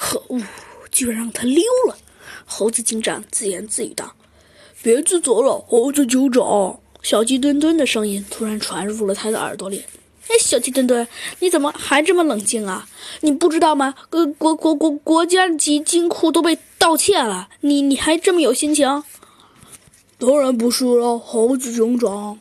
[0.00, 0.40] 可恶，
[0.90, 1.98] 居然让他溜了！
[2.46, 4.14] 猴子警长自言自语道
[4.82, 9.84] ：“别自责了，猴子警长。”小鸡墩墩的声音突然传入了他的耳朵里。
[10.28, 11.06] 哎，小鸡墩墩，
[11.40, 12.88] 你怎么还这么冷静啊？
[13.20, 13.94] 你不知道吗？
[14.08, 19.04] 国国国国国家级金库都被盗窃了，你你还这么有心情？
[20.18, 22.38] 当然不是了，猴子警长。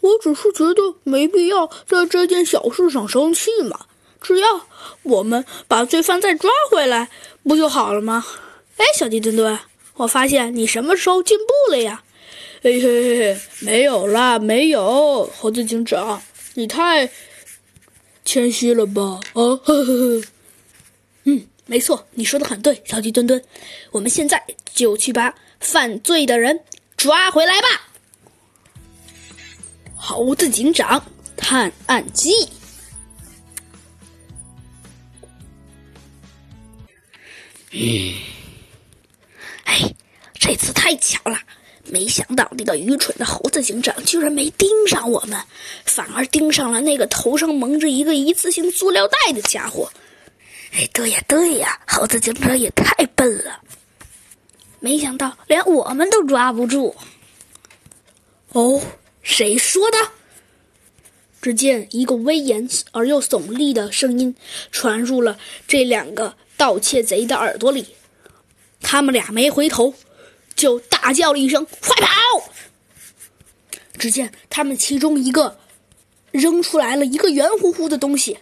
[0.00, 3.86] 我只是觉得没必要在这件小事上生气嘛。
[4.20, 4.66] 只要
[5.02, 7.08] 我们把罪犯再抓回来，
[7.44, 8.24] 不就好了吗？
[8.76, 9.58] 哎，小鸡墩墩，
[9.94, 12.02] 我发现你什么时候进步了呀？
[12.62, 16.20] 嘿嘿嘿嘿，没有啦，没有，猴子警长。
[16.54, 17.08] 你太
[18.24, 19.20] 谦虚了吧？
[19.34, 20.22] 啊，呵呵呵，
[21.24, 23.42] 嗯，没错，你说的很对，小鸡墩墩，
[23.92, 24.42] 我们现在
[24.74, 26.60] 就去把犯罪的人
[26.96, 27.68] 抓回来吧。
[29.94, 31.04] 猴子警长
[31.36, 32.48] 探案记。
[37.72, 38.14] 嗯，
[39.64, 39.94] 哎，
[40.34, 41.38] 这次太巧了。
[41.88, 45.40] 没想到那个愚蠢的猴子警长居然没盯上我们，
[45.84, 49.88] 反而盯上了那个头上蒙着一个一次性塑料袋的家伙。
[50.72, 53.60] 哎，对呀对呀，猴子警长也太笨了，
[54.80, 56.92] 没想到连我们都抓不住。
[58.48, 58.82] 哦，
[59.22, 59.98] 谁说的？
[61.46, 64.34] 只见一个威严而又耸立的声音
[64.72, 65.38] 传入了
[65.68, 67.94] 这两个盗窃贼的耳朵里，
[68.80, 69.94] 他们俩没回头。
[70.56, 72.50] 就大叫了一声：“快跑！”
[73.96, 75.60] 只见他们其中一个
[76.32, 78.38] 扔出来了一个圆乎乎的东西，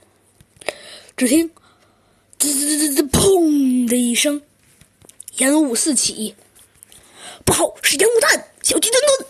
[1.15, 1.51] 只听
[2.41, 4.41] “滋滋滋滋砰”的一声，
[5.37, 6.37] 烟雾四起。
[7.45, 8.49] 不好，是烟雾弹！
[8.63, 9.29] 小鸡墩墩，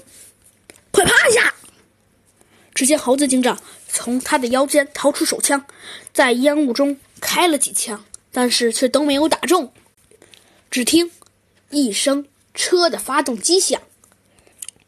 [0.92, 1.53] 快趴下！
[2.74, 3.58] 只见猴子警长
[3.88, 5.64] 从他的腰间掏出手枪，
[6.12, 9.72] 在烟雾中开了几枪，但是却都没有打中。
[10.70, 11.10] 只听
[11.70, 12.26] 一声。
[12.56, 13.82] 车的发动机响，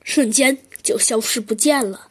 [0.05, 2.07] 瞬间就消失不见了。